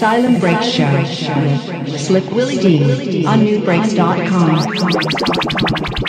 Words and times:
Asylum 0.00 0.40
Break 0.40 0.62
Show 0.62 0.90
with 0.96 2.00
Slick 2.00 2.24
Willy 2.30 2.56
Dee 2.56 3.26
on 3.26 3.40
nubreaks.com. 3.40 5.99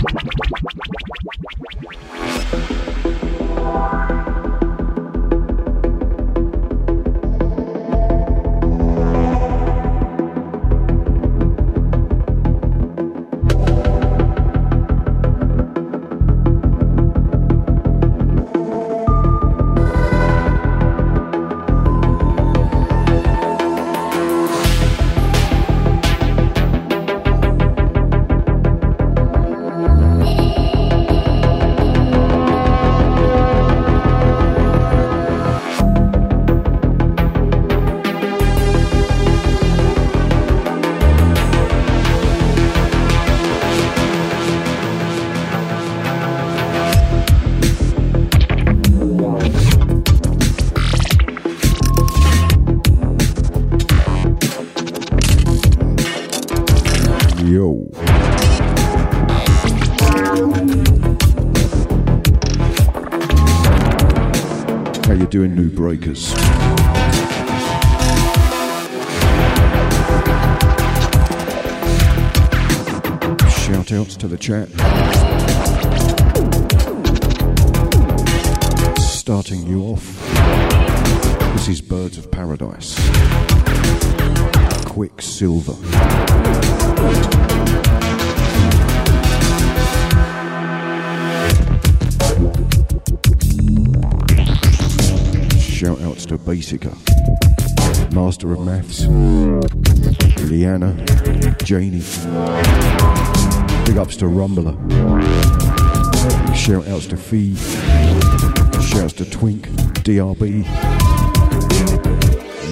Breakers. 65.82 66.41
To 96.62 96.78
Basica, 96.78 98.14
Master 98.14 98.54
of 98.54 98.60
Maths, 98.62 99.06
Leanna, 100.50 100.94
Janie. 101.64 102.02
Big 103.86 103.98
ups 103.98 104.16
to 104.18 104.26
Rumbler. 104.26 104.76
Shout 106.56 106.88
outs 106.88 107.08
to 107.08 107.18
Fee. 107.18 107.56
Shouts 108.82 109.14
to 109.14 109.30
Twink, 109.30 109.70
DRB, 110.04 110.64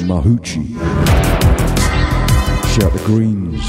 Mahuchi. 0.06 0.76
Shout 2.76 2.94
to 2.94 3.00
Greens. 3.06 3.62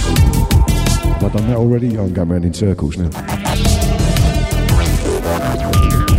Have 1.02 1.24
I 1.24 1.28
done 1.28 1.48
that 1.48 1.56
already? 1.56 1.98
I'm 1.98 2.12
going 2.12 2.30
around 2.30 2.44
in 2.44 2.54
circles 2.54 2.96
now. 2.96 3.10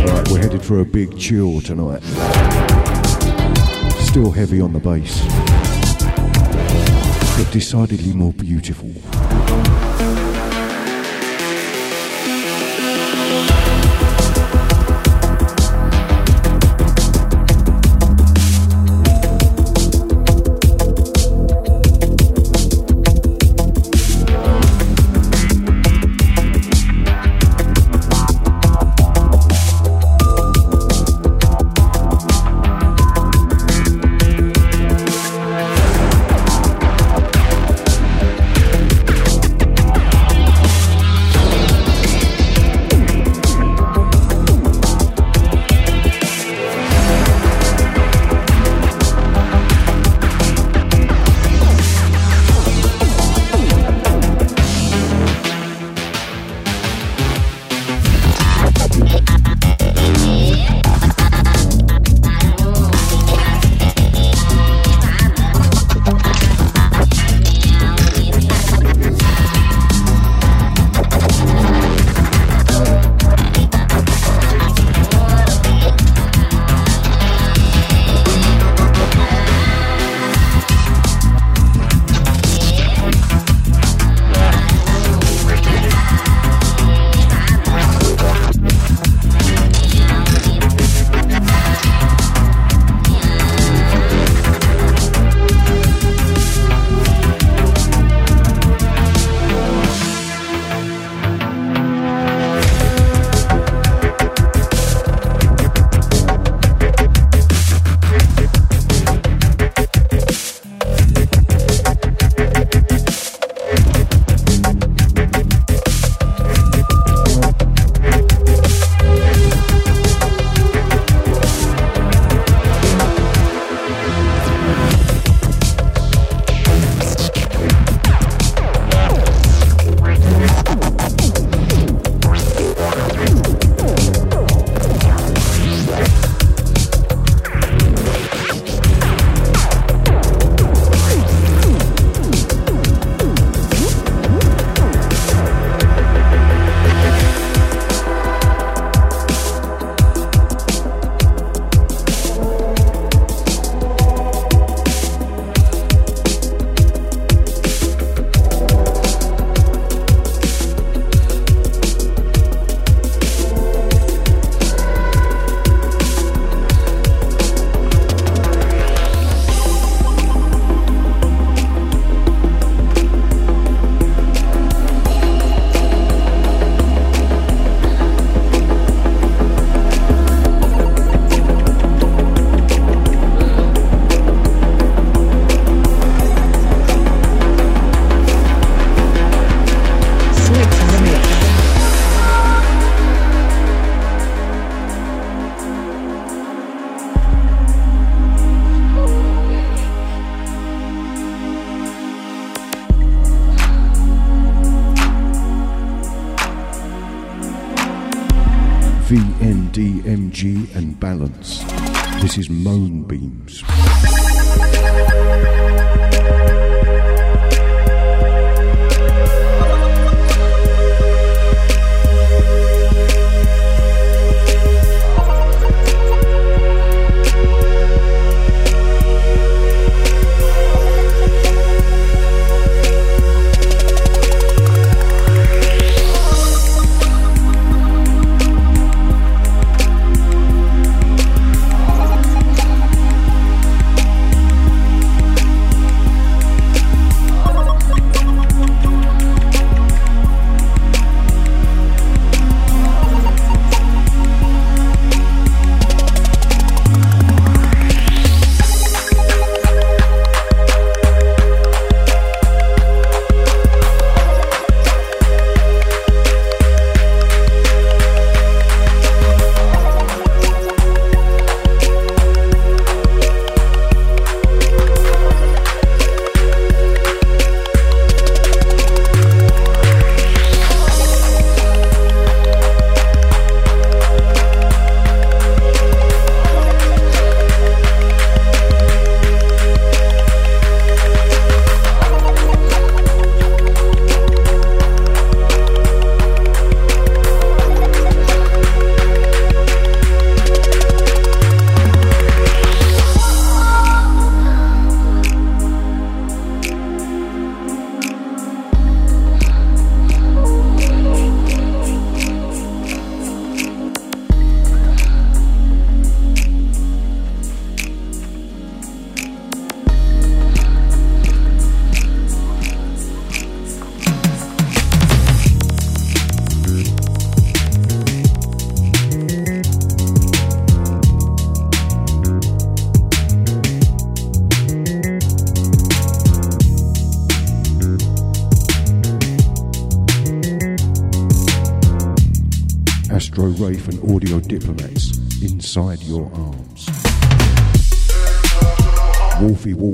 Alright, 0.02 0.28
we're 0.28 0.40
headed 0.40 0.62
for 0.62 0.80
a 0.80 0.84
big 0.84 1.18
chill 1.18 1.60
tonight 1.60 2.02
still 4.12 4.30
heavy 4.30 4.60
on 4.60 4.74
the 4.74 4.78
bass, 4.78 5.22
but 7.38 7.50
decidedly 7.50 8.12
more 8.12 8.34
beautiful. 8.34 8.90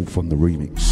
From 0.08 0.30
the 0.30 0.36
remix. 0.36 0.87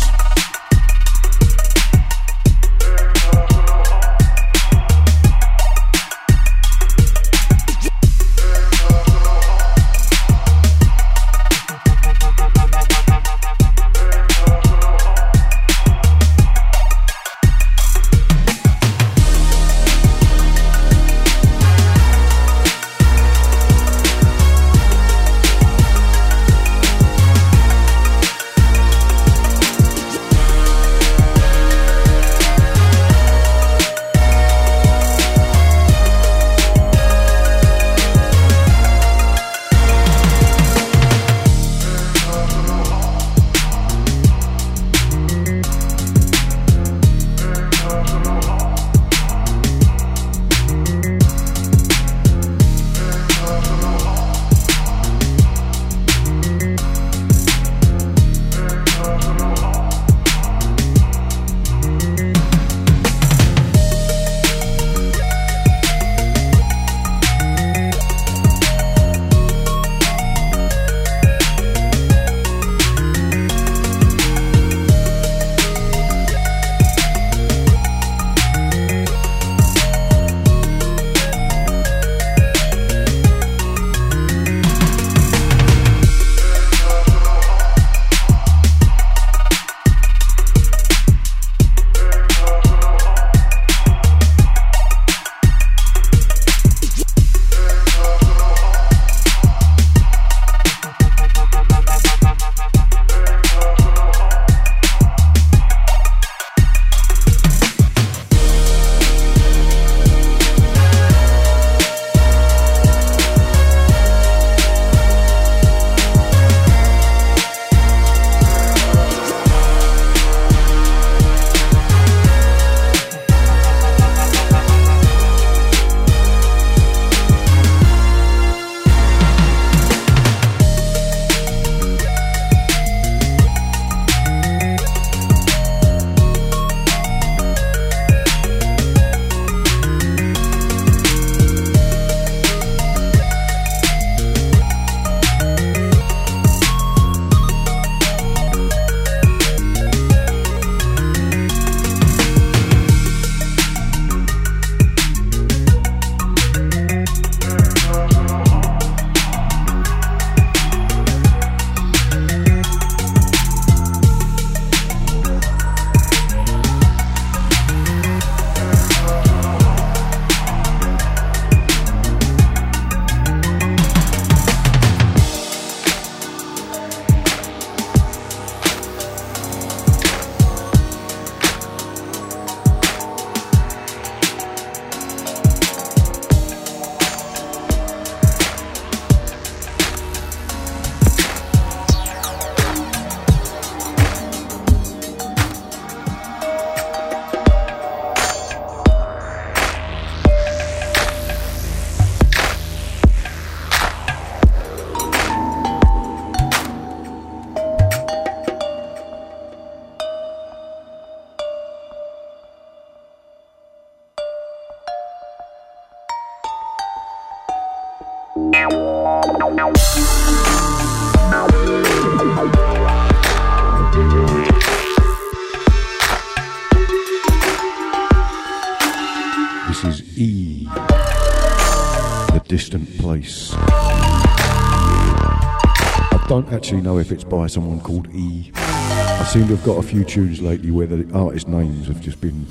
Actually 236.56 236.80
know 236.80 236.96
if 236.96 237.12
it's 237.12 237.22
by 237.22 237.46
someone 237.46 237.78
called 237.80 238.08
E. 238.14 238.50
I 238.54 239.24
seem 239.30 239.46
to 239.48 239.56
have 239.56 239.64
got 239.64 239.76
a 239.76 239.82
few 239.82 240.04
tunes 240.04 240.40
lately 240.40 240.70
where 240.70 240.86
the 240.86 241.06
artist 241.12 241.48
names 241.48 241.86
have 241.86 242.00
just 242.00 242.18
been 242.18 242.46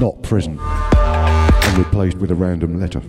not 0.00 0.20
present 0.24 0.60
and 0.60 1.78
replaced 1.78 2.16
with 2.16 2.32
a 2.32 2.34
random 2.34 2.80
letter. 2.80 3.00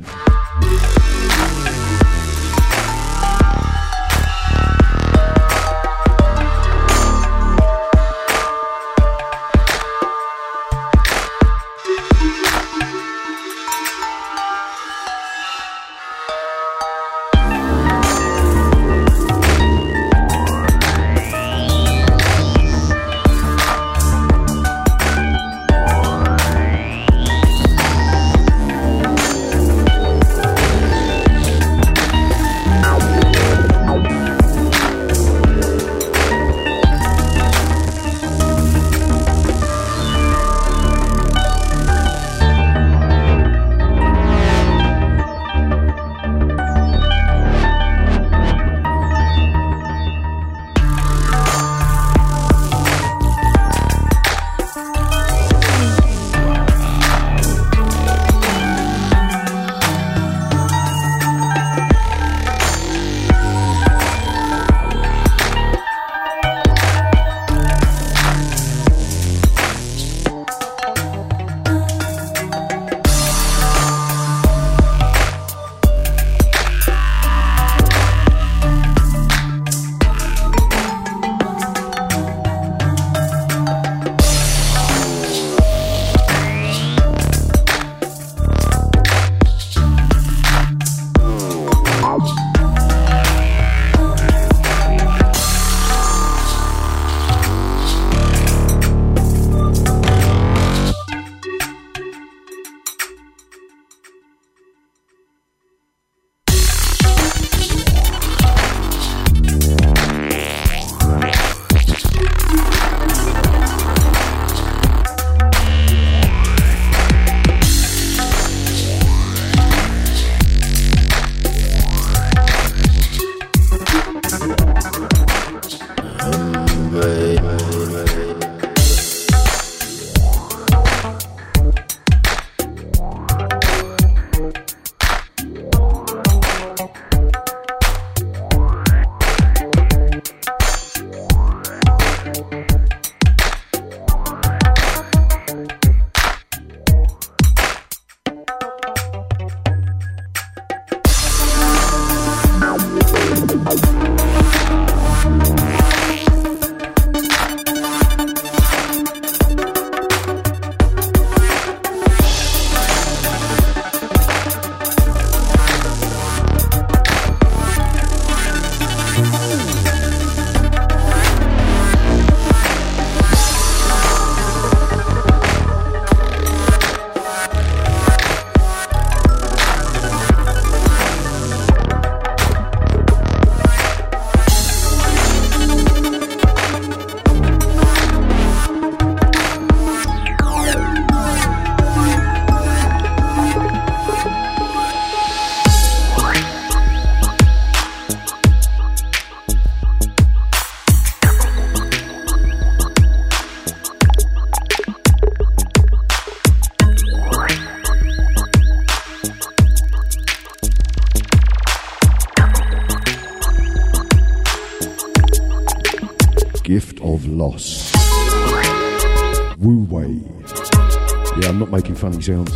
Sounds. 222.28 222.52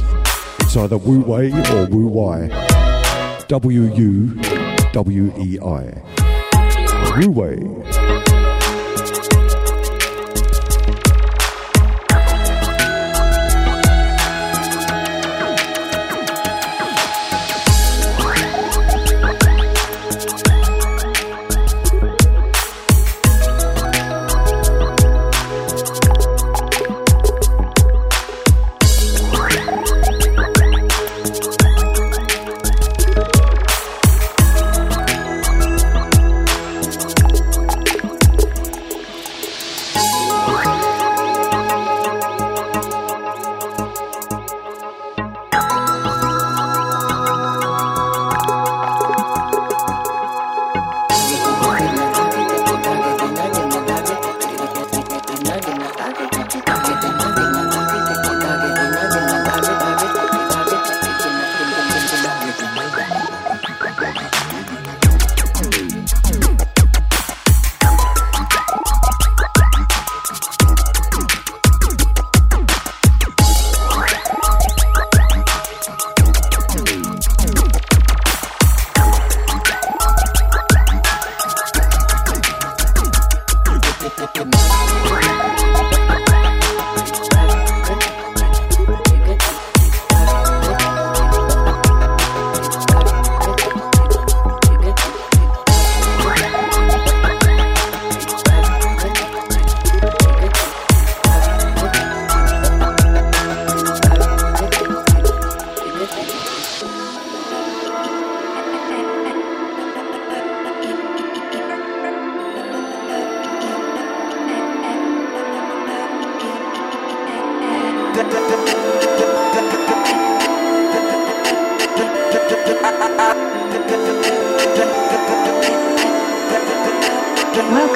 It's 0.59 0.75
either 0.75 0.97
Wu 0.97 1.21
Wei 1.21 1.49
or 1.71 1.85
Wu 1.85 2.09
Wei. 2.09 2.49
W 3.47 3.83
U 3.95 4.41
W 4.91 5.33
E 5.39 5.59
I. 5.61 6.01
Wu 7.15 7.31
Wei. 7.31 7.80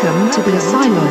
Welcome 0.06 0.30
to 0.34 0.42
the 0.52 0.58
asylum. 0.58 1.06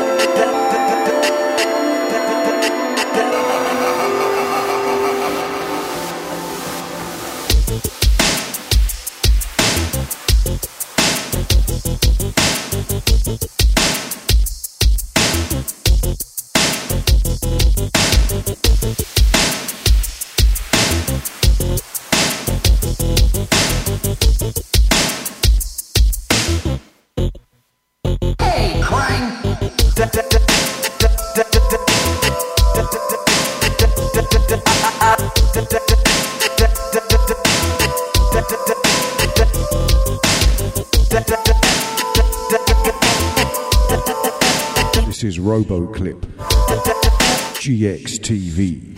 RoboClip. 45.87 46.19
GXTV. 47.59 48.96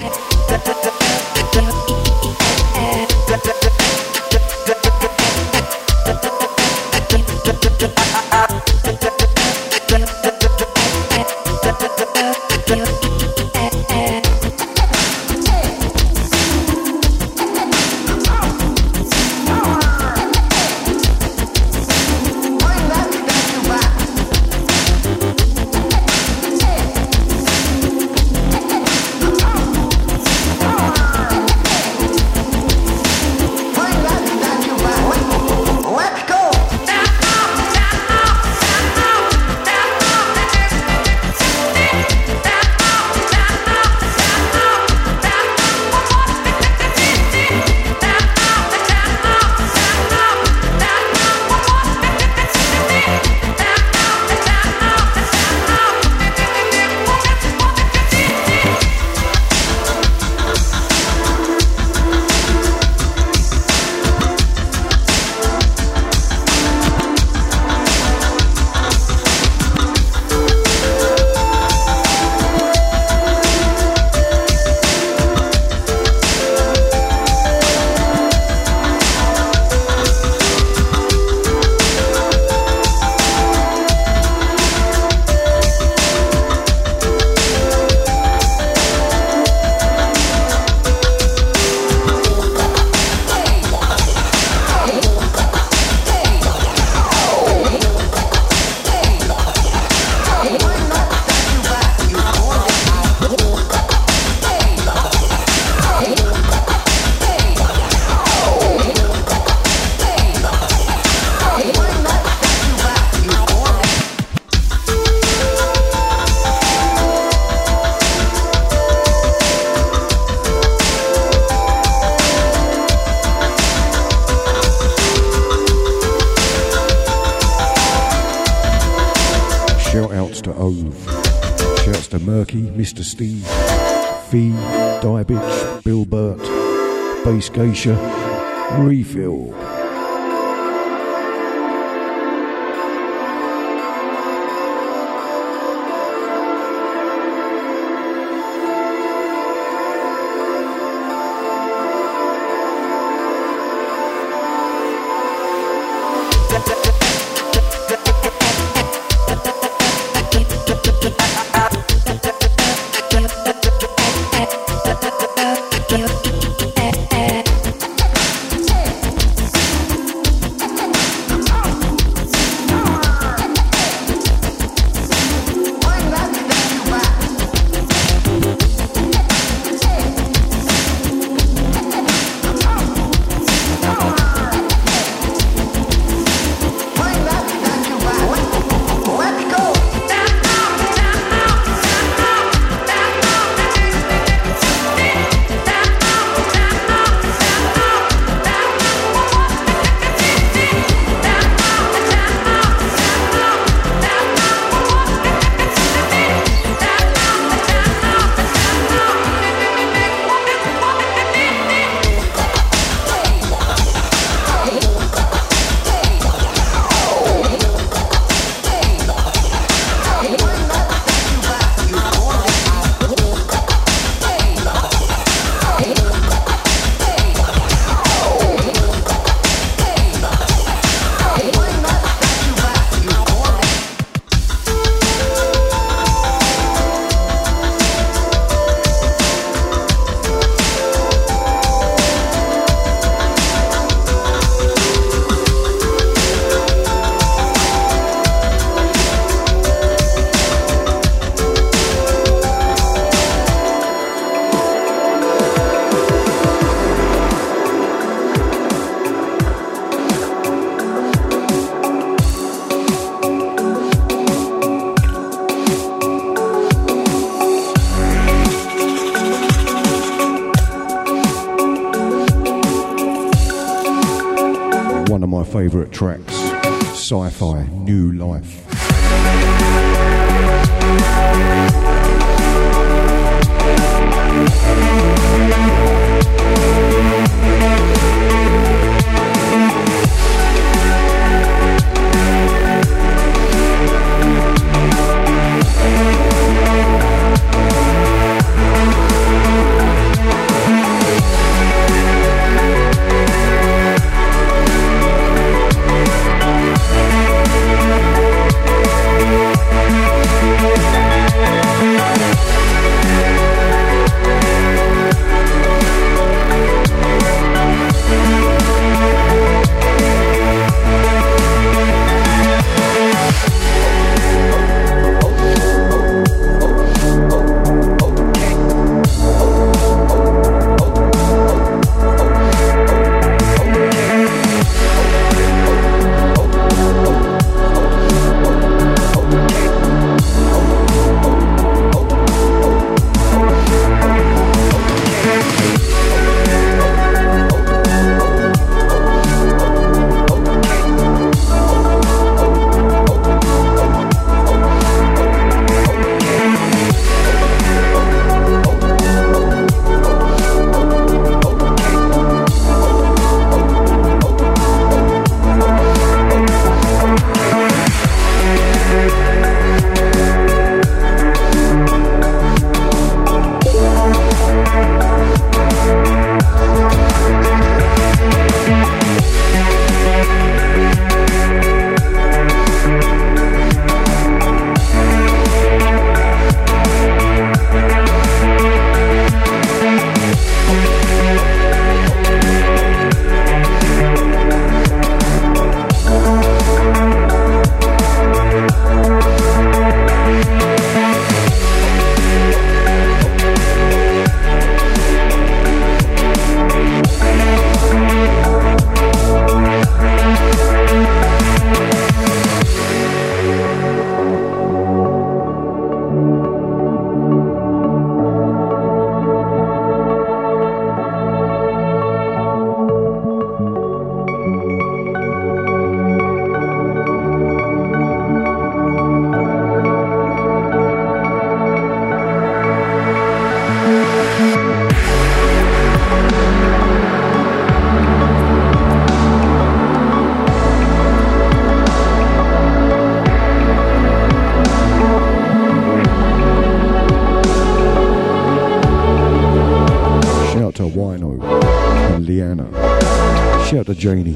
Janie, 454.00 454.32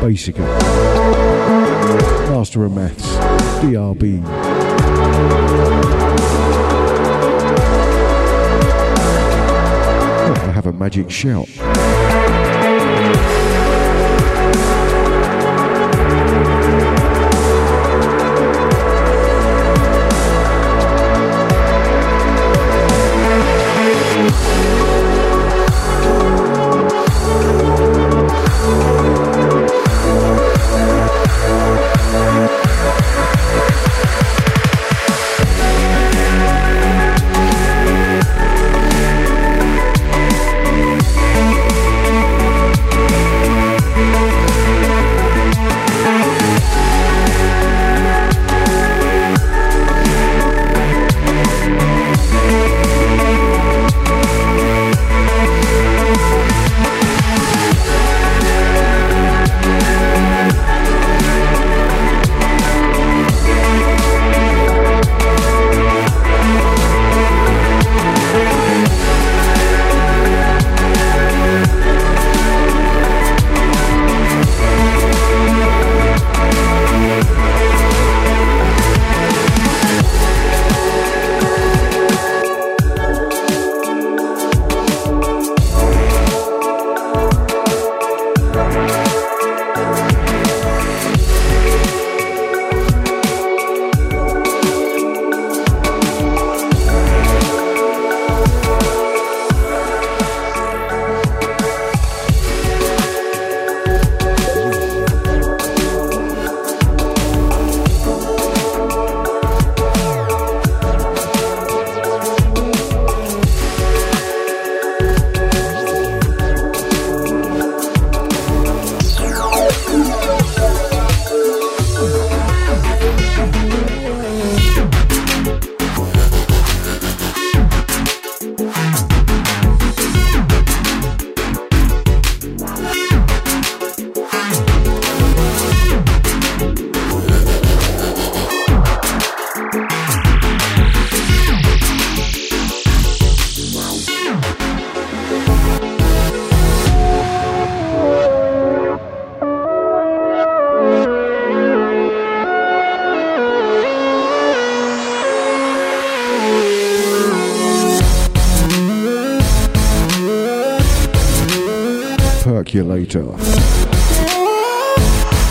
Basica, 0.00 0.40
Master 2.30 2.64
of 2.64 2.74
Maths, 2.74 3.14
DRB. 3.60 4.22
Oh, 10.22 10.34
I 10.48 10.52
have 10.52 10.64
a 10.64 10.72
magic 10.72 11.10
shout. 11.10 11.46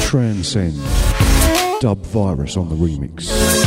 Transcend. 0.01 0.75
Dub 1.81 2.05
Virus 2.05 2.55
on 2.55 2.69
the 2.69 2.75
remix. 2.75 3.58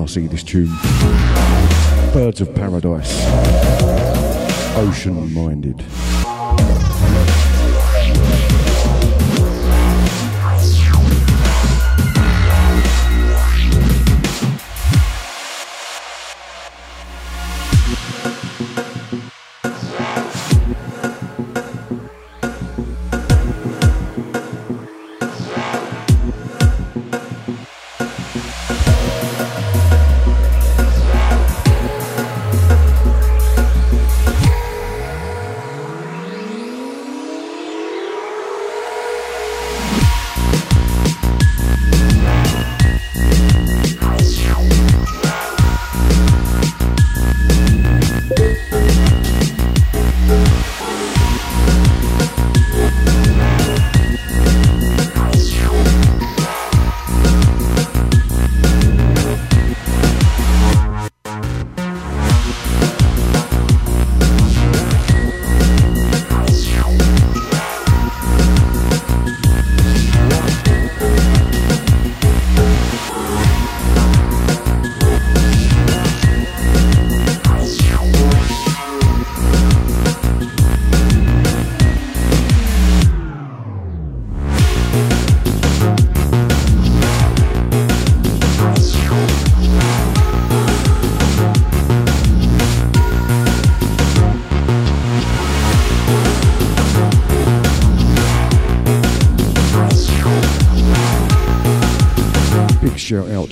Classy, 0.00 0.26
this 0.26 0.42
tune. 0.42 0.70
Birds 2.14 2.40
of 2.40 2.54
Paradise. 2.54 3.22
Ocean 4.76 5.34
Minded. 5.34 5.84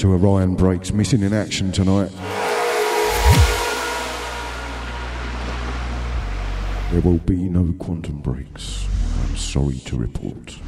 Orion 0.09 0.55
Breaks, 0.55 0.93
missing 0.93 1.23
in 1.23 1.33
action 1.33 1.73
tonight. 1.73 2.11
There 6.91 7.01
will 7.03 7.19
be 7.19 7.37
no 7.37 7.75
quantum 7.79 8.19
breaks. 8.19 8.87
I'm 9.23 9.37
sorry 9.37 9.79
to 9.87 9.97
report. 9.97 10.59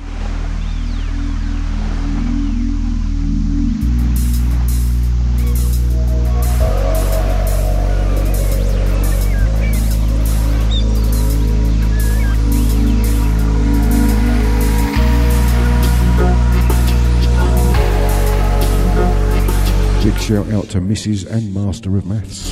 Shout 20.31 20.53
out 20.53 20.69
to 20.69 20.79
Mrs. 20.79 21.29
and 21.29 21.53
Master 21.53 21.97
of 21.97 22.07
Maths. 22.07 22.51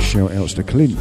Shout 0.00 0.30
outs 0.30 0.54
to 0.54 0.62
Clint. 0.62 0.96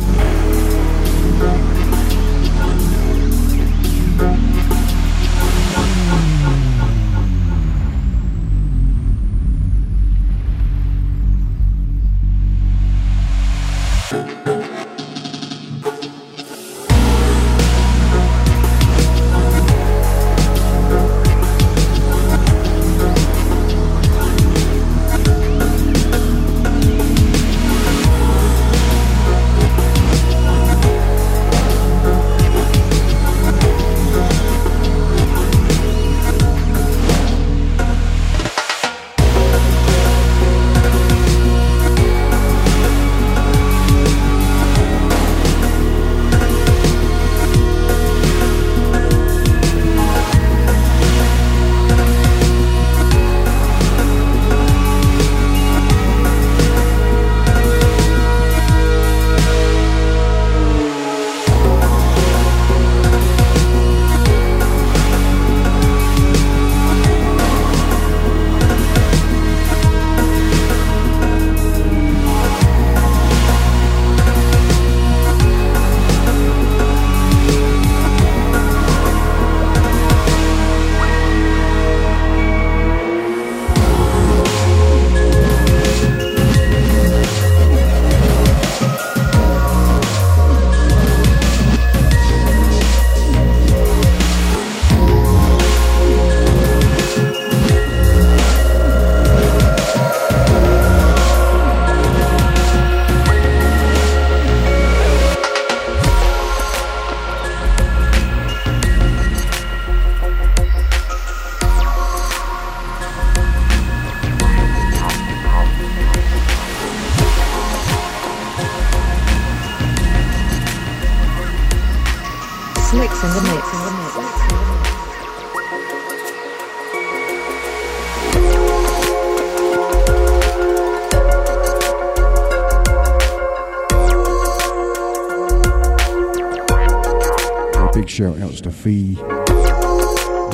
Fee. 138.82 139.16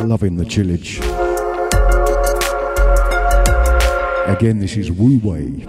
Loving 0.03 0.35
the 0.35 0.43
chillage. 0.43 0.99
Again, 4.27 4.59
this 4.59 4.75
is 4.75 4.91
Wu 4.91 5.17
Wei. 5.23 5.63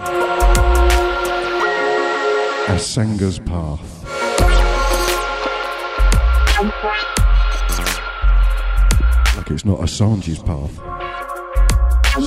Asanga's 2.67 3.39
Path. 3.39 4.05
Like 9.37 9.51
it's 9.53 9.65
not 9.65 9.79
Assange's 9.79 10.41
path. 10.43 10.75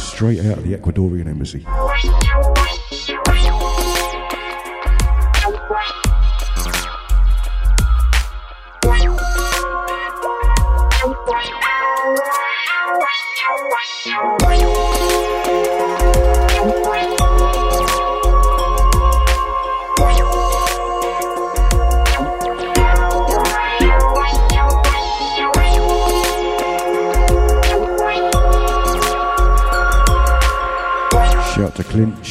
Straight 0.02 0.40
out 0.46 0.60
of 0.60 0.64
the 0.64 0.78
Ecuadorian 0.78 1.28
embassy. 1.28 1.66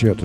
Shout 0.00 0.22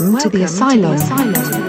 Welcome, 0.00 0.14
Welcome 0.14 0.30
to 0.30 0.38
the 0.38 0.44
asylum. 0.44 0.96
To 0.96 1.04
the 1.04 1.32
asylum. 1.34 1.59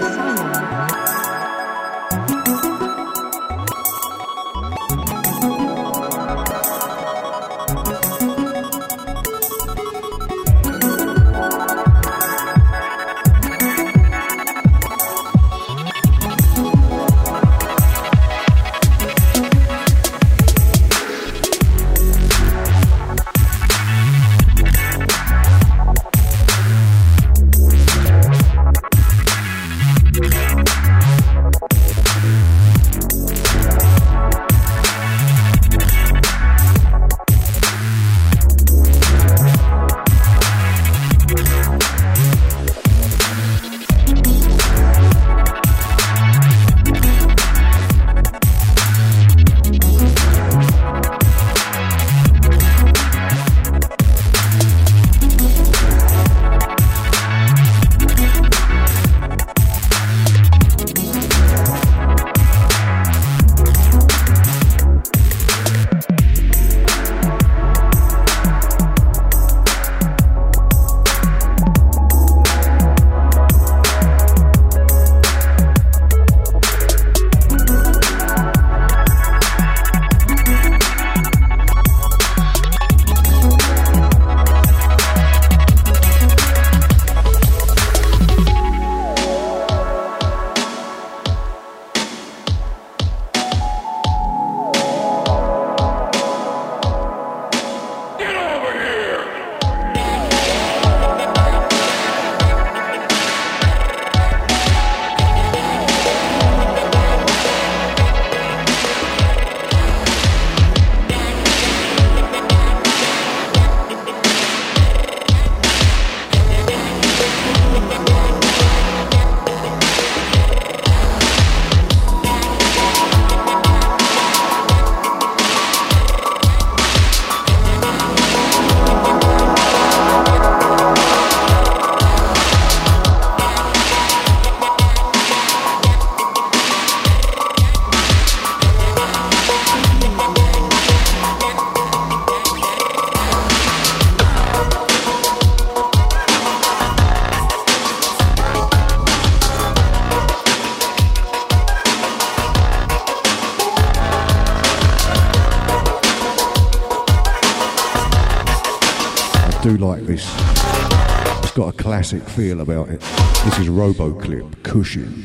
Classic 162.02 162.28
feel 162.30 162.60
about 162.62 162.88
it. 162.88 163.00
This 163.44 163.60
is 163.60 163.68
Roboclip, 163.68 164.60
Cushion. 164.64 165.24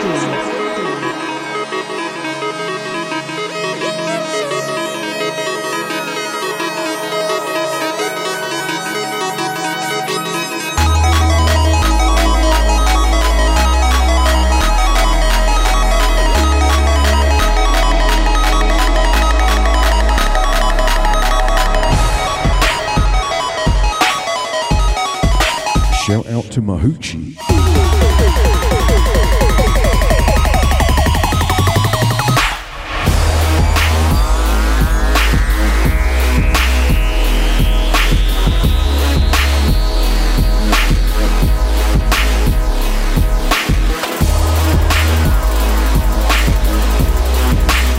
to 26.51 26.61
Mahuchi. 26.61 27.37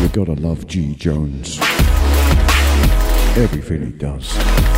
You 0.03 0.09
gotta 0.09 0.35
love 0.43 0.67
G. 0.67 0.95
Jones. 0.97 1.59
Everything 3.39 3.87
he 3.87 3.93
does. 3.93 4.72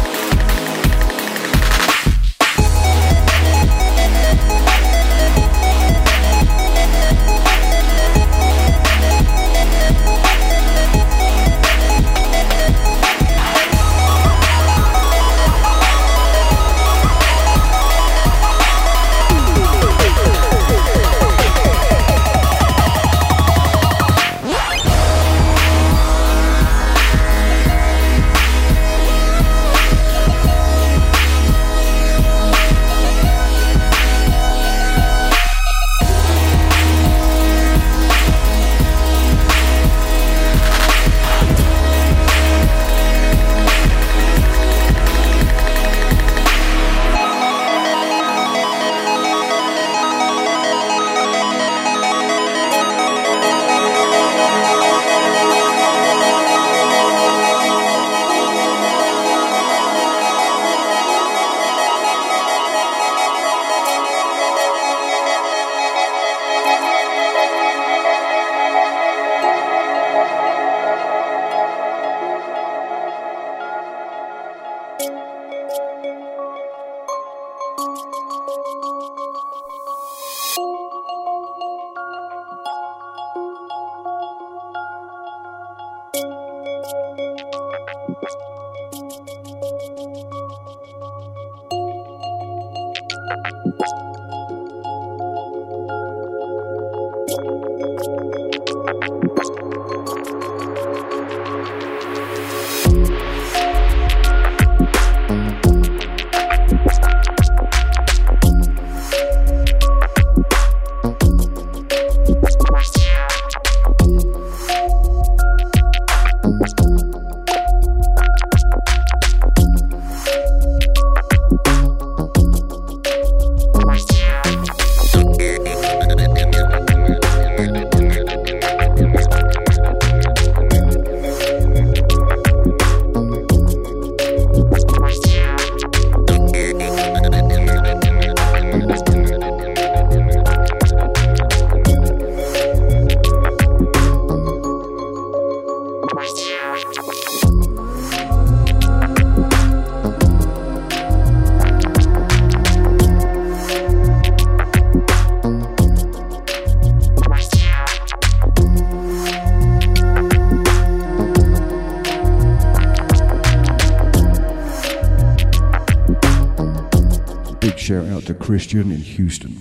Christian 168.44 168.92
in 168.92 168.98
Houston. 168.98 169.52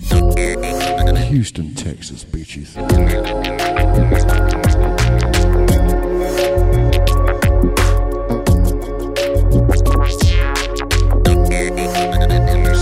Houston, 1.16 1.74
Texas, 1.74 2.22
bitches. 2.22 2.74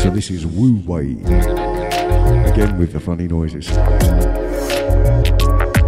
So 0.02 0.10
this 0.10 0.28
is 0.32 0.44
Wu 0.44 0.82
Wei. 0.84 1.12
Again 2.50 2.80
with 2.80 2.92
the 2.92 2.98
funny 2.98 3.28
noises. 3.28 3.66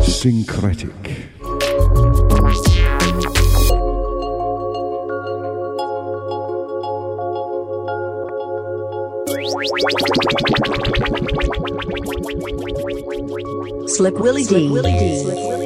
Syncretic. 0.00 1.03
Slick 14.04 14.18
Willy 14.18 14.44
Dee. 14.44 14.68
This 14.68 15.24
is 15.24 15.63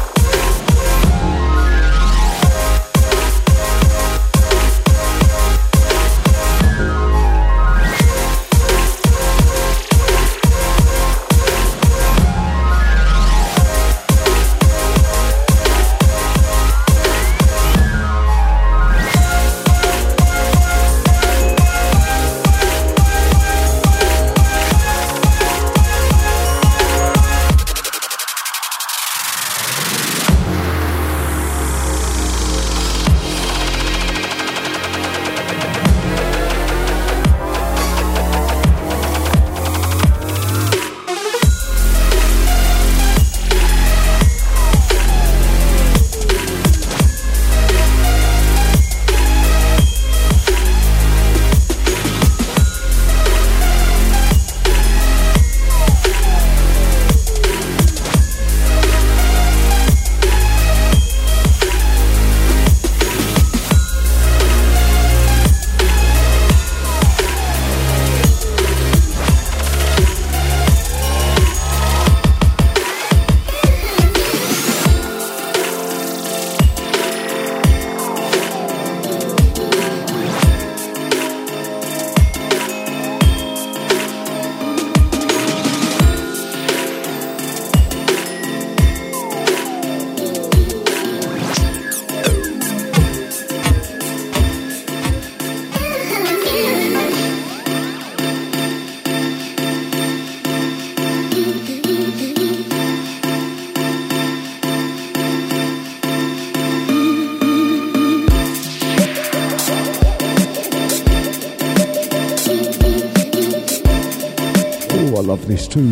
too. 115.75 115.91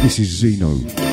This 0.00 0.18
is 0.18 0.28
Zeno. 0.28 1.03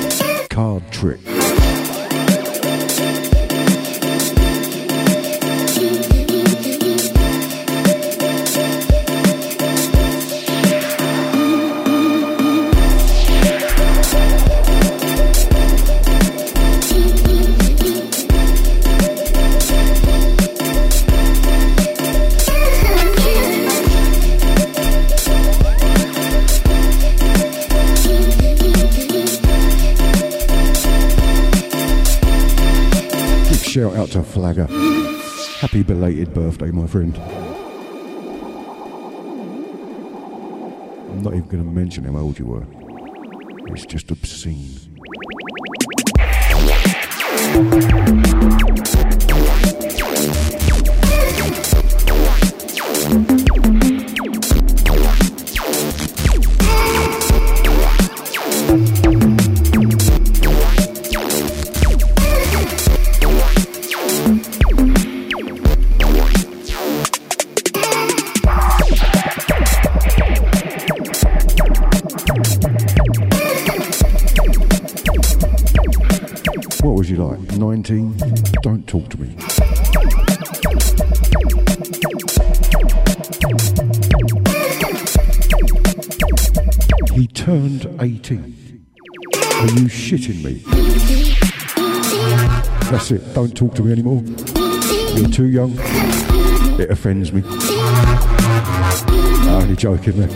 Flagger. 34.32 34.66
Happy 35.60 35.84
belated 35.84 36.34
birthday, 36.34 36.72
my 36.72 36.88
friend. 36.88 37.18
I'm 41.10 41.22
not 41.22 41.34
even 41.34 41.48
going 41.50 41.64
to 41.64 41.70
mention 41.70 42.06
how 42.06 42.18
old 42.18 42.40
you 42.40 42.46
were. 42.46 42.66
It's 43.68 43.86
just 43.86 44.10
obscene. 44.10 44.80
You 77.12 77.18
like? 77.18 77.40
19? 77.58 78.16
Don't 78.62 78.88
talk 78.88 79.10
to 79.10 79.20
me. 79.20 79.36
He 87.14 87.28
turned 87.28 87.86
18. 88.00 88.86
Are 89.36 89.68
you 89.68 89.90
shitting 89.90 90.42
me? 90.42 90.64
That's 92.90 93.12
it. 93.12 93.34
Don't 93.34 93.56
talk 93.56 93.76
to 93.76 93.84
me 93.84 93.92
anymore. 93.92 94.24
You're 95.18 95.30
too 95.30 95.48
young. 95.48 95.76
It 96.80 96.90
offends 96.90 97.34
me. 97.34 97.44
I'm 99.44 99.50
only 99.50 99.76
joking 99.76 100.18
there. 100.18 100.30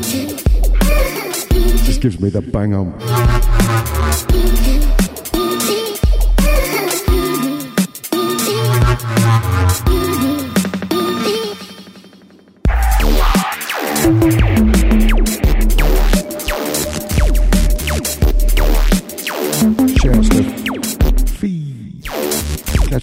Just 1.86 2.01
gives 2.01 2.19
me 2.19 2.30
the 2.30 2.41
bang 2.41 2.73
on. 2.73 3.44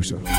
Gates 0.00 0.33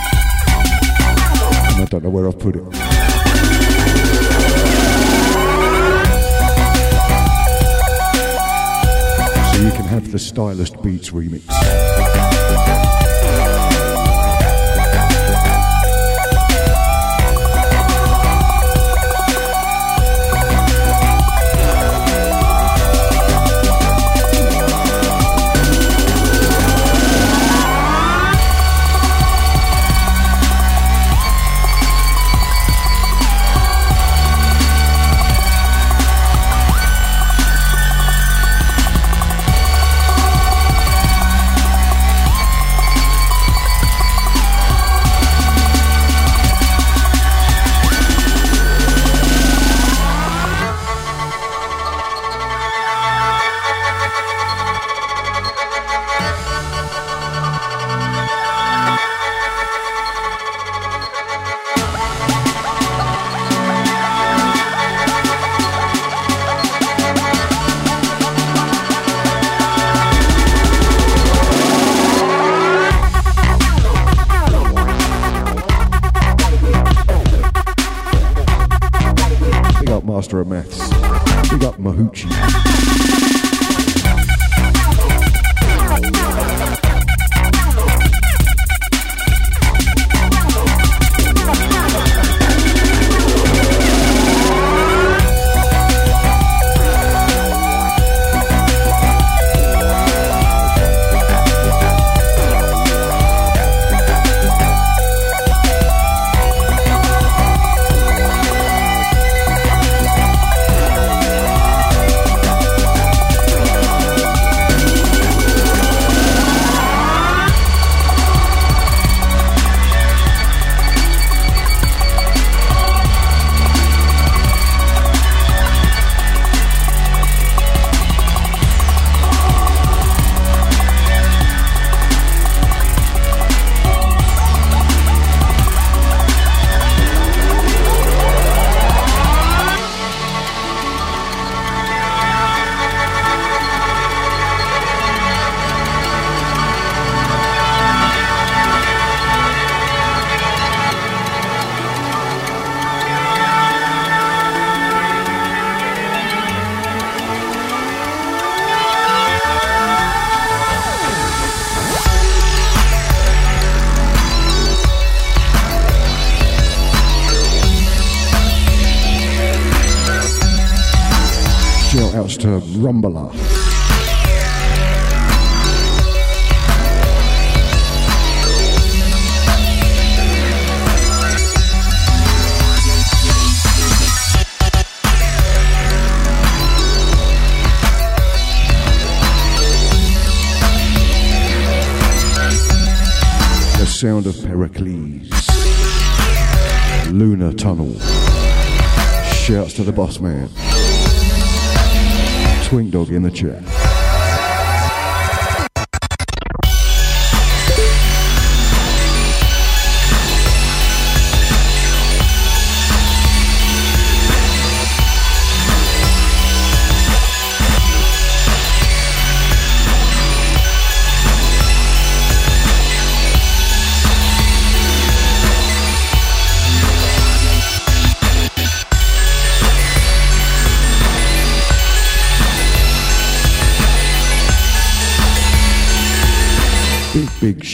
Yeah. 203.46 203.75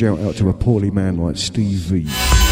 shout 0.01 0.19
out 0.21 0.35
to 0.35 0.49
a 0.49 0.53
poorly 0.53 0.89
man 0.89 1.15
like 1.15 1.37
Steve 1.37 1.77
V. 1.77 2.50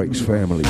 Drake's 0.00 0.22
family. 0.22 0.69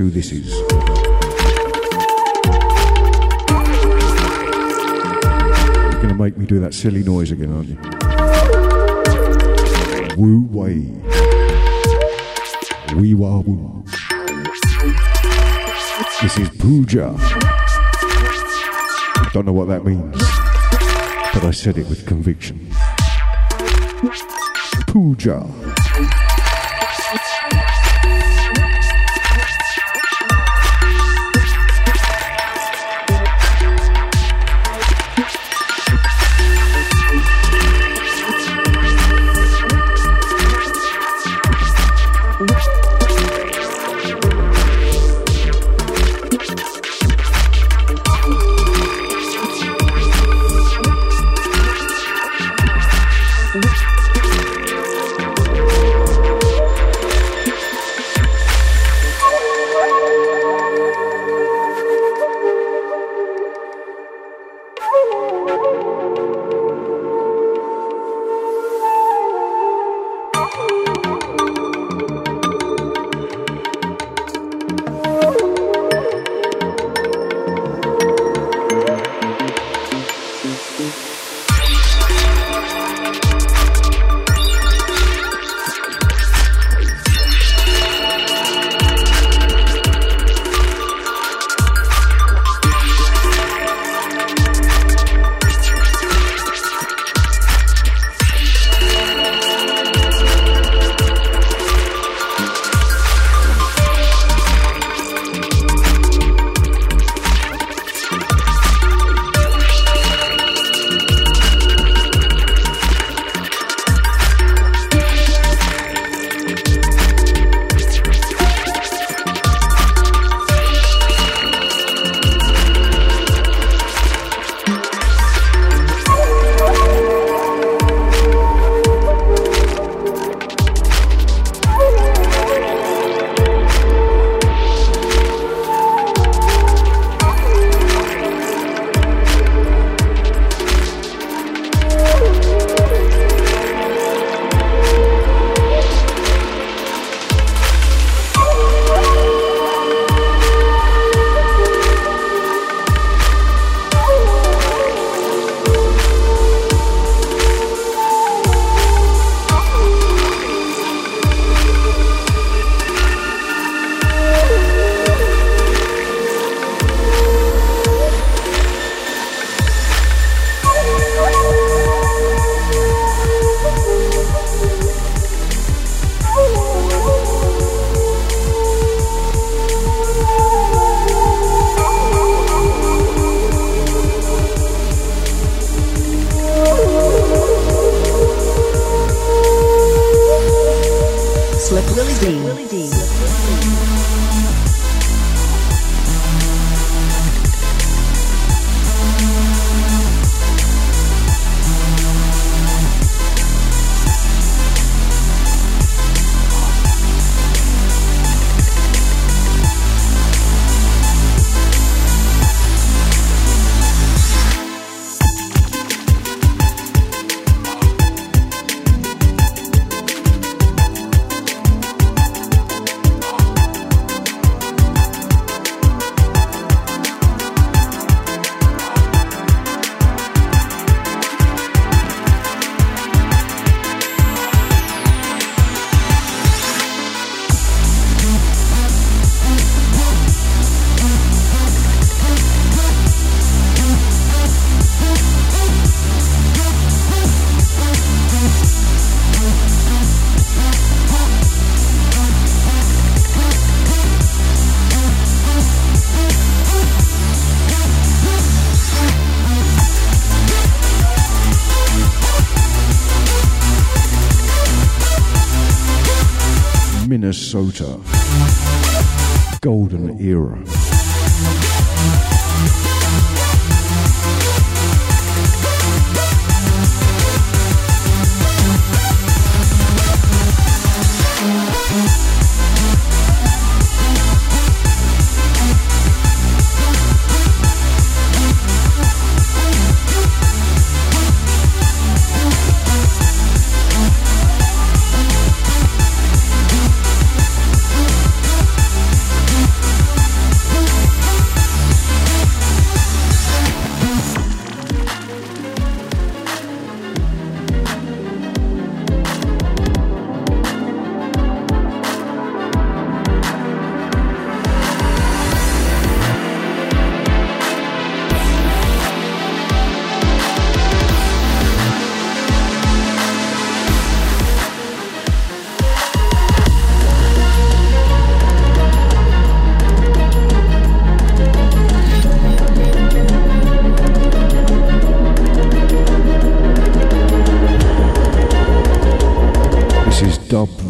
Who 0.00 0.08
this 0.08 0.32
is? 0.32 0.50
You're 5.92 6.00
gonna 6.00 6.14
make 6.14 6.38
me 6.38 6.46
do 6.46 6.58
that 6.60 6.72
silly 6.72 7.04
noise 7.04 7.30
again, 7.30 7.52
aren't 7.52 7.68
you? 7.68 7.76
Wu 10.16 10.48
Wei. 10.50 10.86
Wee 12.96 13.12
Wah 13.12 13.40
Woo. 13.40 13.84
This 16.22 16.38
is 16.38 16.48
Puja. 16.48 17.14
Don't 19.34 19.44
know 19.44 19.52
what 19.52 19.68
that 19.68 19.84
means, 19.84 20.16
but 21.34 21.44
I 21.44 21.50
said 21.50 21.76
it 21.76 21.86
with 21.90 22.06
conviction. 22.06 22.70
Puja. 24.86 25.46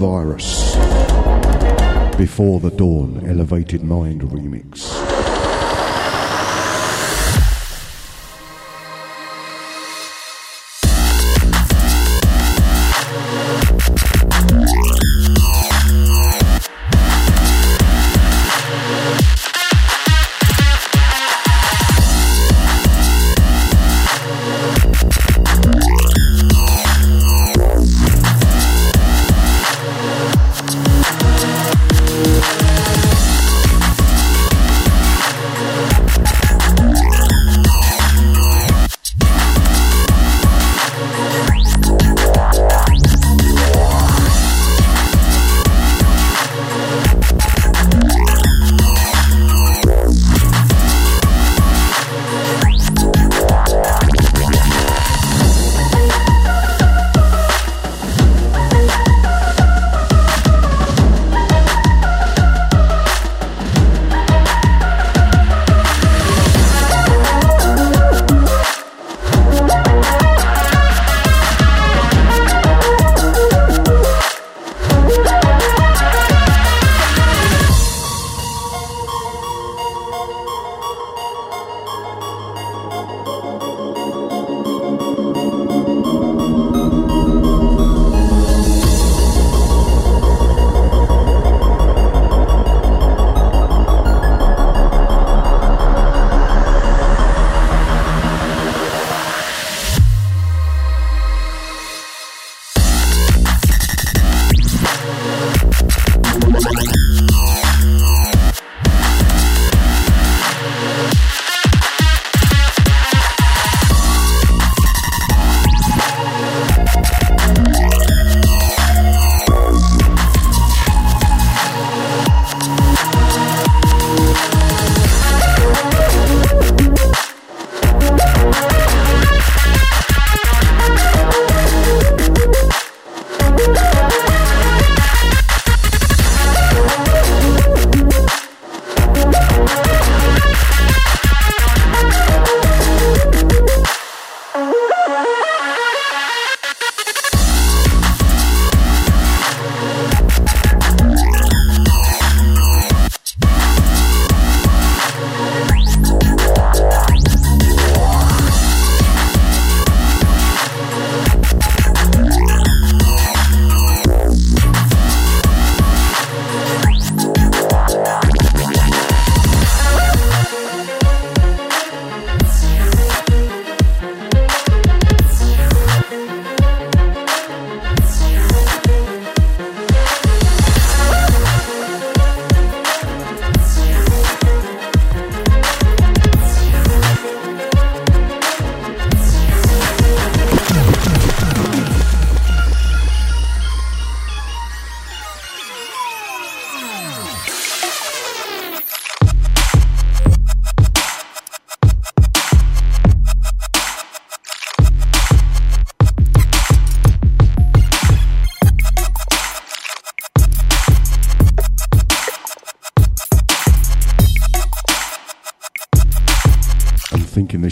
Virus. 0.00 0.74
Before 2.16 2.58
the 2.58 2.70
Dawn 2.74 3.22
Elevated 3.26 3.84
Mind 3.84 4.22
remix. 4.22 4.99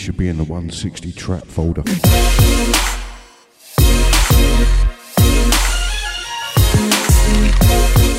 Should 0.08 0.16
be 0.16 0.28
in 0.28 0.36
the 0.36 0.44
160 0.44 1.12
trap 1.12 1.44
folder. 1.44 1.82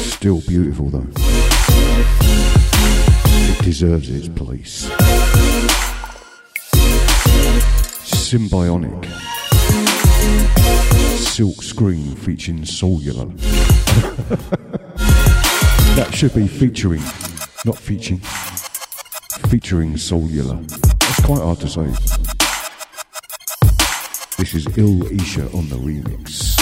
Still 0.02 0.40
beautiful 0.48 0.90
though. 0.90 1.08
It 3.52 3.64
deserves 3.64 4.10
its 4.10 4.30
place. 4.30 4.88
Symbionic. 8.06 9.06
Silk 11.18 11.62
screen 11.62 12.16
featuring 12.16 12.64
cellular. 12.64 13.26
that 15.96 16.10
should 16.14 16.34
be 16.34 16.48
featuring, 16.48 17.02
not 17.66 17.78
featuring, 17.78 18.20
featuring 19.50 19.98
cellular 19.98 20.60
quite 21.24 21.42
hard 21.42 21.60
to 21.60 21.68
say. 21.68 21.86
This 24.38 24.54
is 24.54 24.68
Il 24.78 25.04
Isha 25.12 25.50
on 25.54 25.70
the 25.70 25.76
remix. 25.78 26.59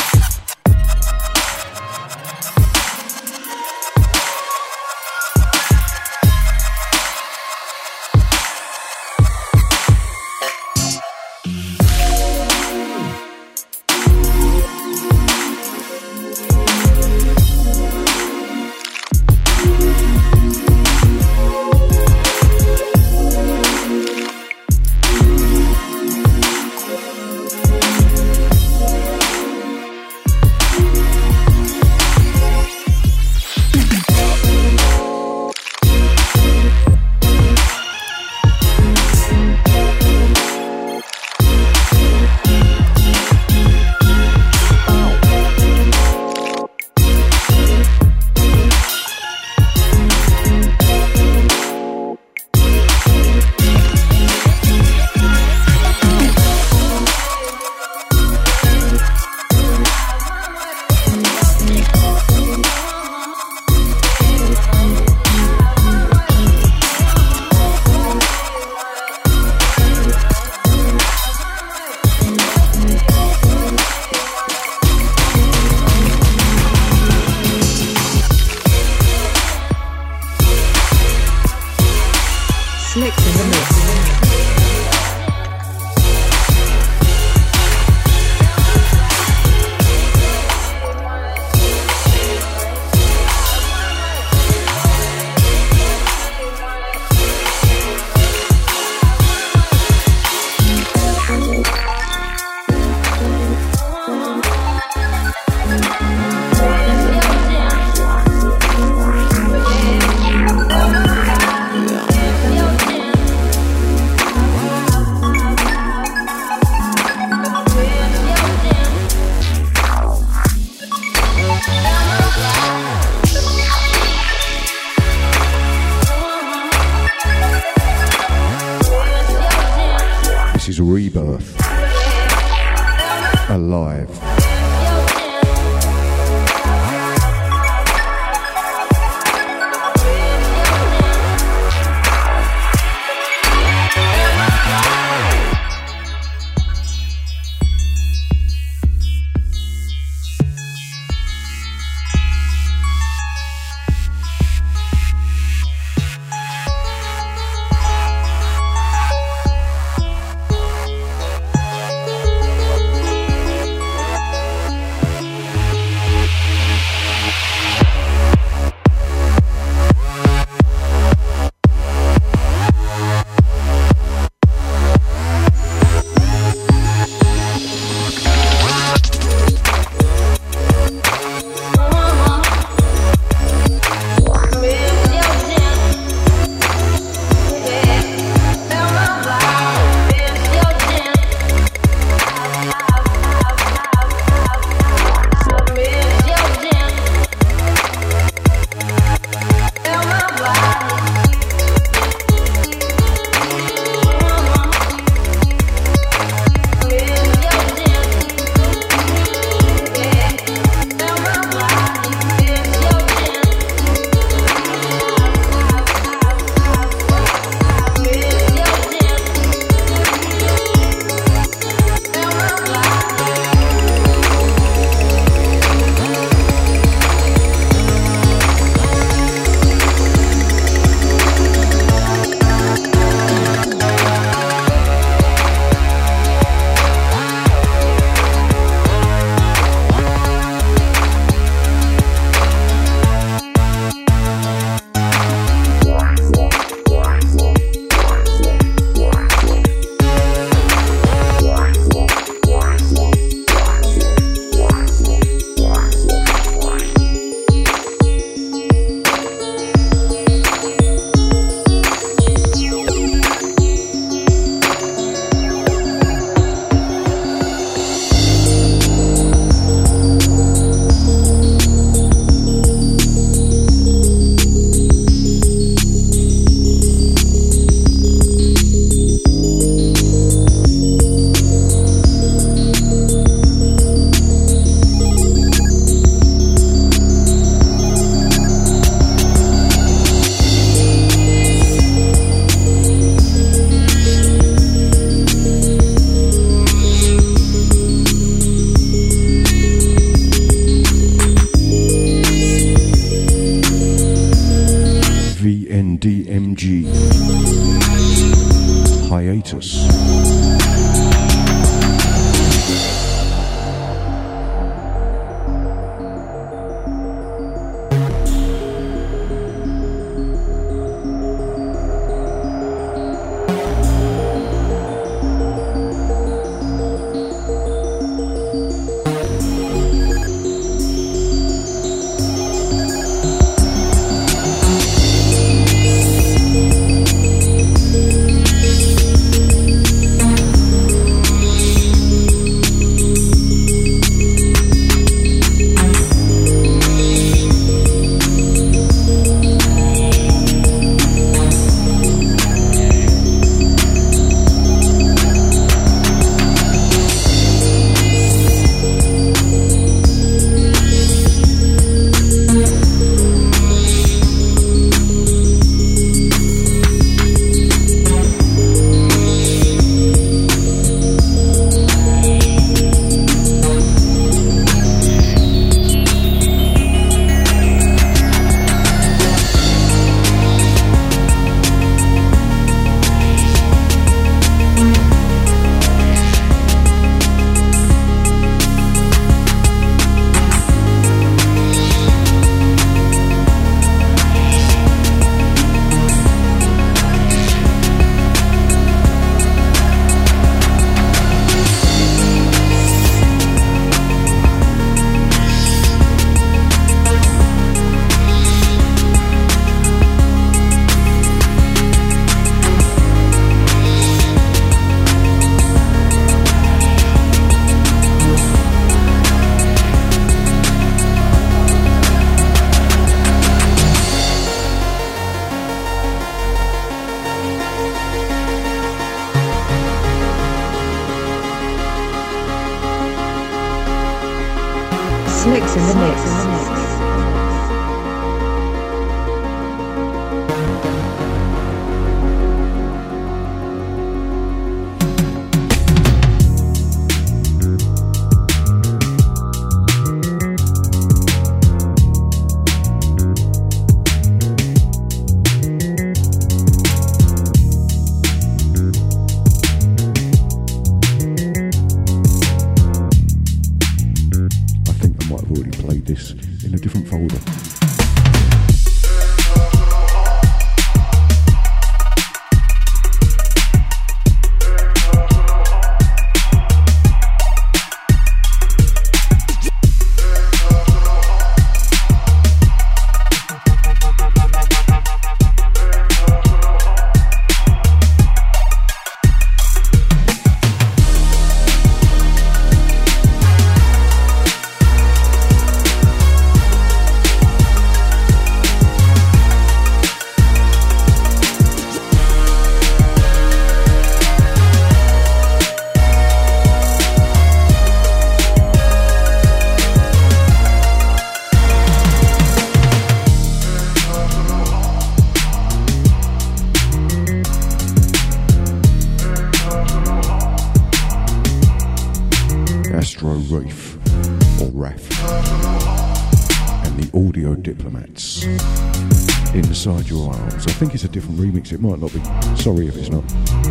It 531.72 531.82
might 531.82 532.00
not 532.00 532.14
be. 532.14 532.22
Sorry 532.62 532.88
if 532.88 532.96
it's 532.96 533.10
not. 533.10 533.24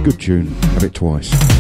Good 0.05 0.21
tune. 0.21 0.49
Have 0.75 0.85
it 0.85 0.95
twice. 0.95 1.56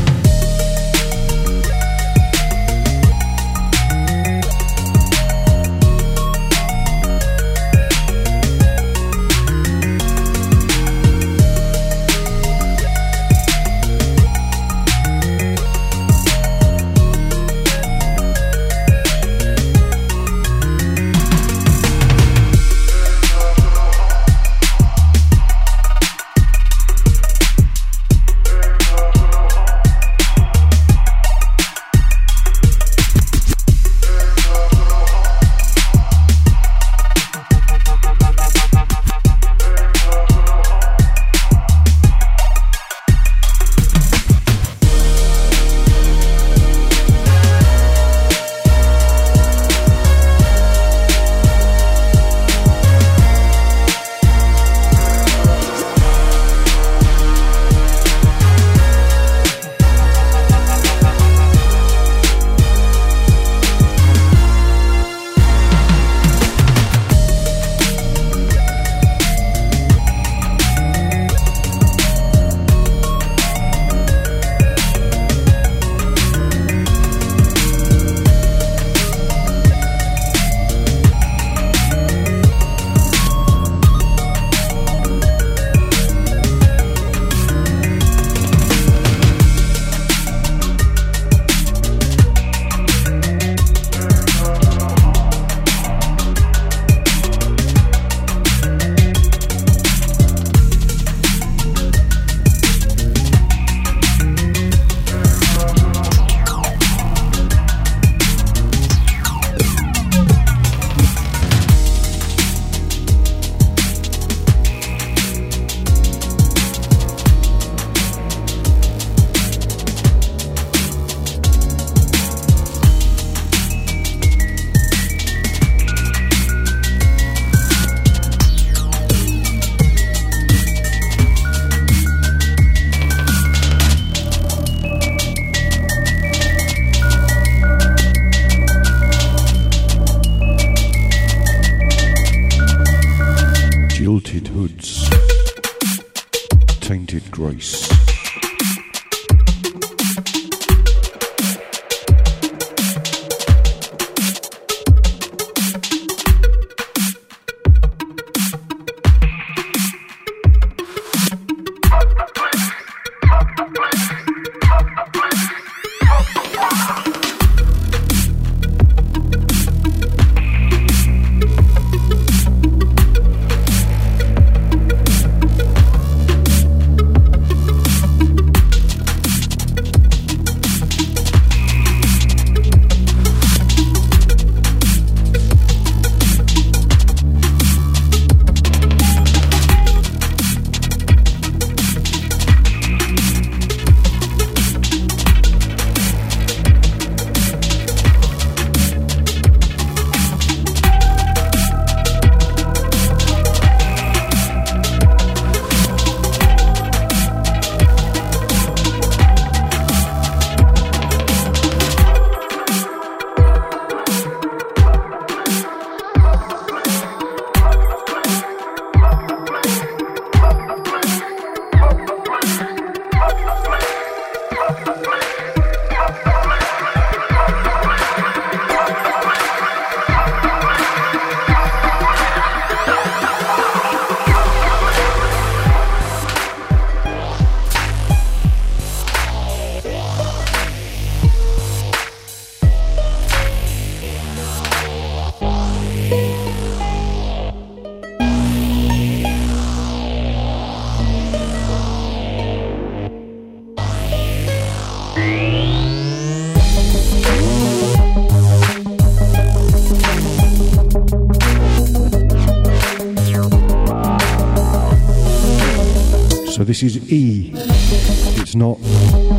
This 266.78 266.94
is 266.94 267.10
E. 267.10 267.52
It's 267.54 268.54
not, 268.54 268.78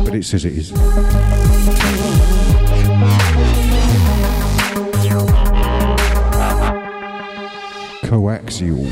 but 0.04 0.12
it 0.12 0.24
says 0.24 0.44
it 0.44 0.54
is. 0.54 0.72
Coaxial. 8.02 8.88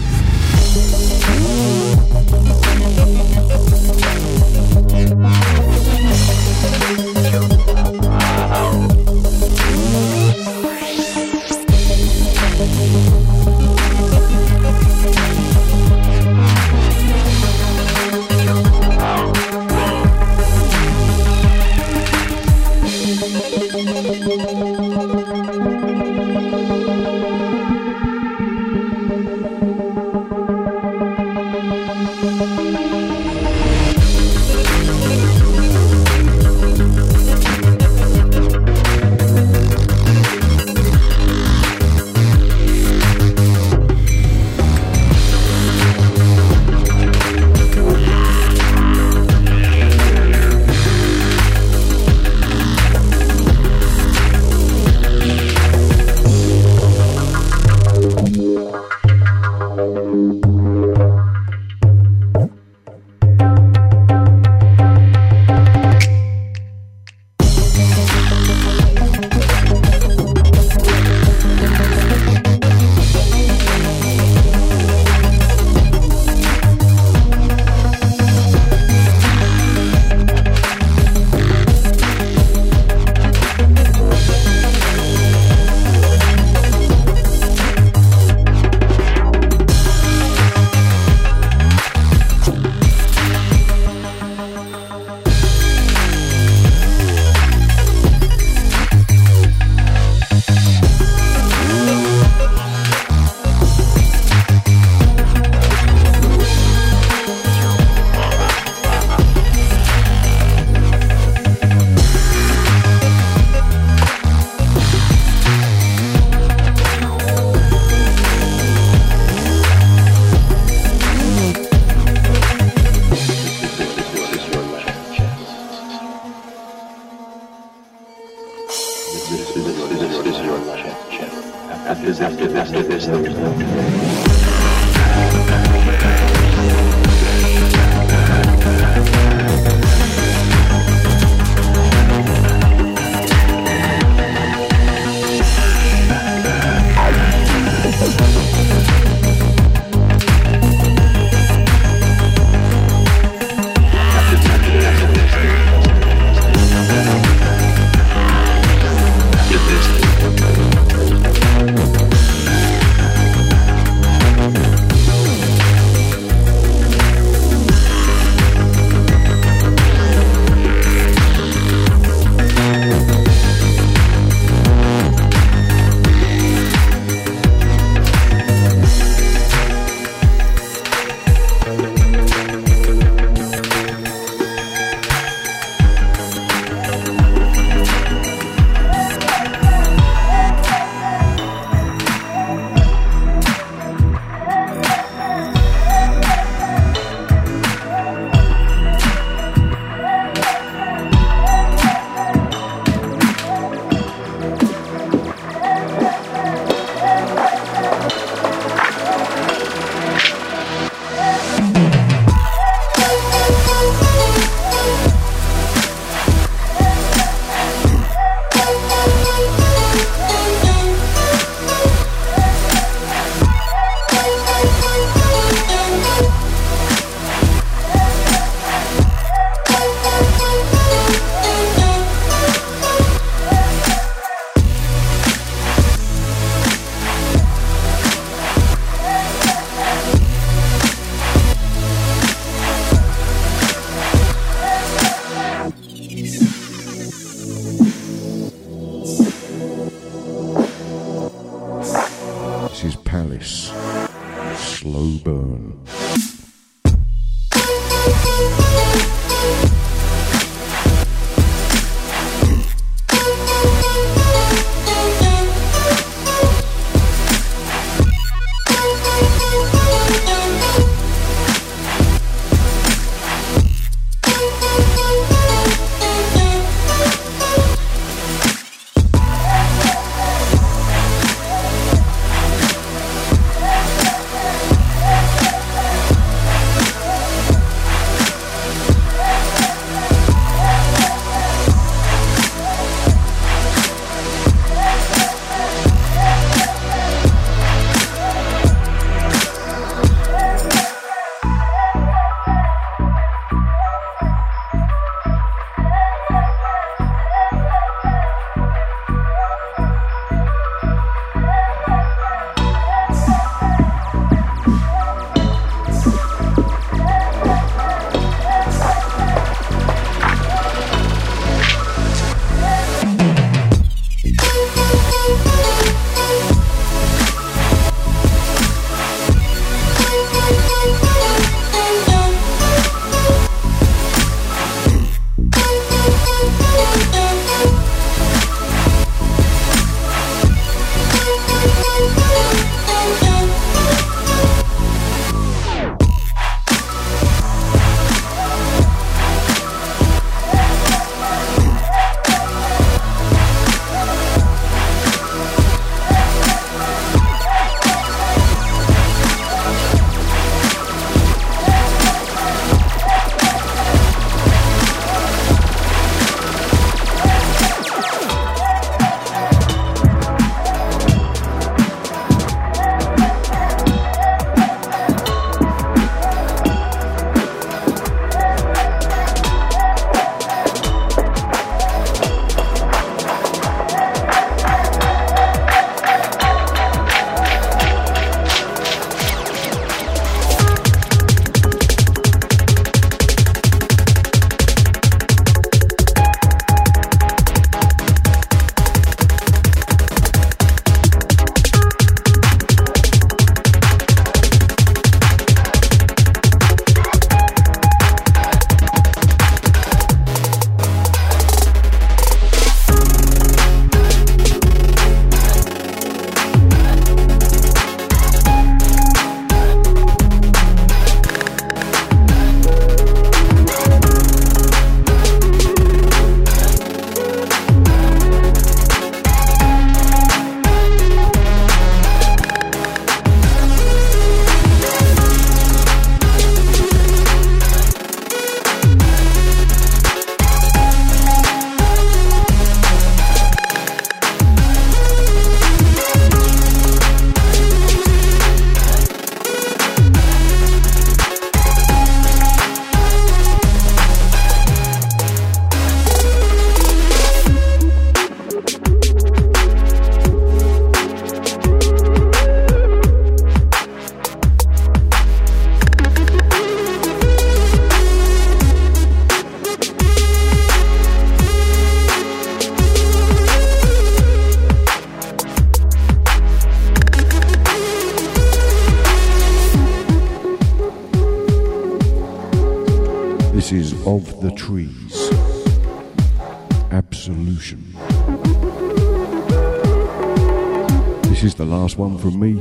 From 492.27 492.41
me. 492.41 492.55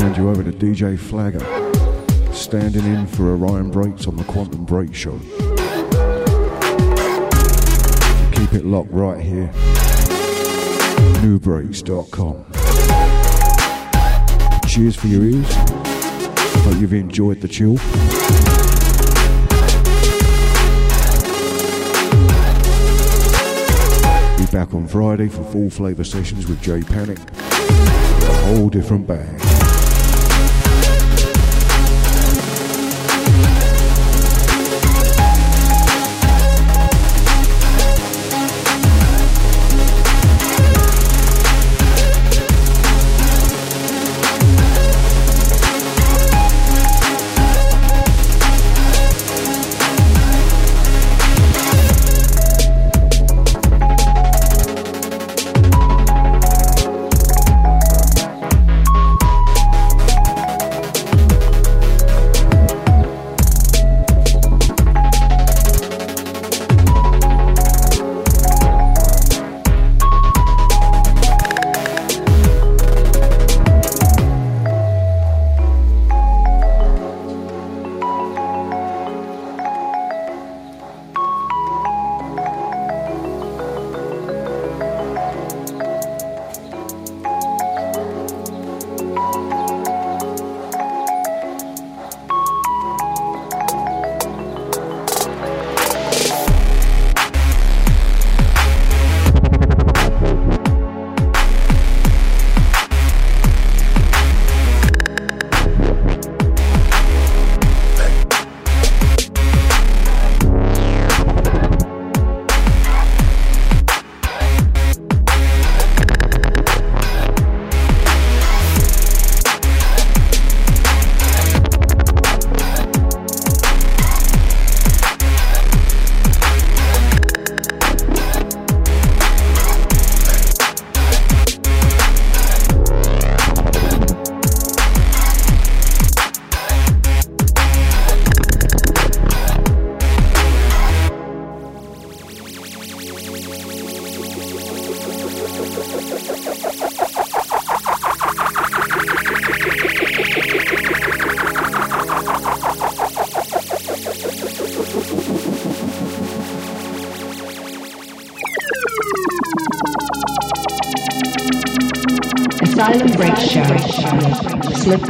Hand 0.00 0.16
you 0.16 0.28
over 0.28 0.42
to 0.42 0.50
DJ 0.50 0.98
Flagger, 0.98 1.38
standing 2.34 2.84
in 2.84 3.06
for 3.06 3.30
Orion 3.30 3.70
Breaks 3.70 4.08
on 4.08 4.16
the 4.16 4.24
Quantum 4.24 4.64
Break 4.64 4.92
Show. 4.92 5.16
Keep 8.32 8.54
it 8.54 8.64
locked 8.64 8.90
right 8.90 9.20
here. 9.20 9.52
Nubreaks.com. 11.22 12.44
Cheers 14.66 14.96
for 14.96 15.06
your 15.06 15.22
ears. 15.22 15.54
Hope 16.64 16.80
you've 16.80 16.92
enjoyed 16.92 17.40
the 17.40 17.46
chill. 17.46 17.74
Be 24.36 24.46
back 24.50 24.74
on 24.74 24.88
Friday 24.88 25.28
for 25.28 25.44
full 25.44 25.70
flavour 25.70 26.02
sessions 26.02 26.48
with 26.48 26.60
Jay 26.60 26.82
Panic. 26.82 27.20
Whole 28.44 28.68
different 28.68 29.06
bag. 29.06 29.43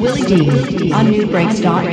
Willy 0.05 0.23
Dee 0.23 0.93
on 0.93 1.07
nubreaks.com. 1.07 1.84